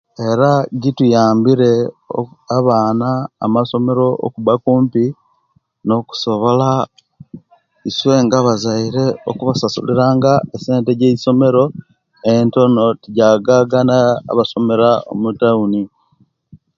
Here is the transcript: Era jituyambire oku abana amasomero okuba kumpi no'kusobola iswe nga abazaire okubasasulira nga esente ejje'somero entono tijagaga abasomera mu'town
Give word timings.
Era 0.29 0.51
jituyambire 0.81 1.71
oku 2.19 2.33
abana 2.57 3.09
amasomero 3.45 4.07
okuba 4.25 4.53
kumpi 4.63 5.05
no'kusobola 5.87 6.69
iswe 7.89 8.13
nga 8.23 8.35
abazaire 8.41 9.05
okubasasulira 9.29 10.05
nga 10.17 10.31
esente 10.55 10.89
ejje'somero 10.93 11.63
entono 12.33 12.83
tijagaga 13.01 13.79
abasomera 14.31 14.89
mu'town 15.21 15.71